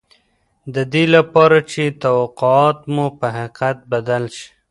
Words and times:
د 0.73 0.75
دې 0.93 1.03
لپاره 1.15 1.57
چې 1.71 1.83
توقعات 2.03 2.79
مو 2.93 3.05
په 3.19 3.27
حقيقت 3.37 3.77
بدل 3.91 4.23
شي. 4.35 4.47